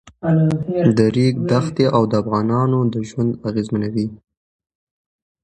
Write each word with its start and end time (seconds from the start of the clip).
د 0.97 0.99
ریګ 1.15 1.35
دښتې 1.49 1.85
د 2.11 2.13
افغانانو 2.21 2.79
ژوند 3.09 3.31
اغېزمنوي. 3.49 4.07